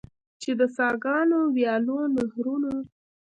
[0.41, 2.73] چې د څاګانو، ویالو، نهرونو.